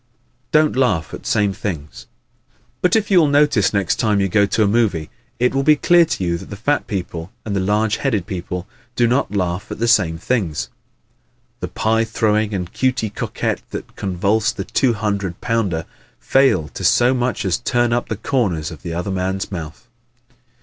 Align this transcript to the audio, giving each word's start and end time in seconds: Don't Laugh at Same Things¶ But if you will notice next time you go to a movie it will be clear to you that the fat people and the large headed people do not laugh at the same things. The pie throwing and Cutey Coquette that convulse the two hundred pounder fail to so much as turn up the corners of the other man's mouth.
Don't 0.51 0.75
Laugh 0.75 1.13
at 1.13 1.27
Same 1.27 1.53
Things¶ 1.53 2.07
But 2.81 2.95
if 2.95 3.11
you 3.11 3.19
will 3.19 3.27
notice 3.27 3.71
next 3.71 3.97
time 3.97 4.19
you 4.19 4.29
go 4.29 4.47
to 4.47 4.63
a 4.63 4.67
movie 4.67 5.11
it 5.37 5.53
will 5.53 5.61
be 5.61 5.75
clear 5.75 6.05
to 6.05 6.23
you 6.23 6.39
that 6.39 6.49
the 6.49 6.55
fat 6.55 6.87
people 6.87 7.31
and 7.45 7.55
the 7.55 7.59
large 7.59 7.97
headed 7.97 8.25
people 8.25 8.67
do 8.95 9.05
not 9.05 9.35
laugh 9.35 9.67
at 9.69 9.77
the 9.77 9.87
same 9.87 10.17
things. 10.17 10.69
The 11.59 11.67
pie 11.67 12.03
throwing 12.03 12.51
and 12.51 12.73
Cutey 12.73 13.11
Coquette 13.11 13.61
that 13.69 13.95
convulse 13.95 14.51
the 14.51 14.65
two 14.65 14.93
hundred 14.93 15.39
pounder 15.39 15.85
fail 16.19 16.67
to 16.69 16.83
so 16.83 17.13
much 17.13 17.45
as 17.45 17.59
turn 17.59 17.93
up 17.93 18.09
the 18.09 18.17
corners 18.17 18.71
of 18.71 18.81
the 18.81 18.95
other 18.95 19.11
man's 19.11 19.51
mouth. 19.51 19.87